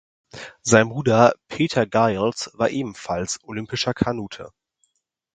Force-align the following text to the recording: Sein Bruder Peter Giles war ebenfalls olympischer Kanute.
Sein 0.63 0.89
Bruder 0.89 1.35
Peter 1.47 1.85
Giles 1.85 2.49
war 2.55 2.71
ebenfalls 2.71 3.37
olympischer 3.43 3.93
Kanute. 3.93 4.49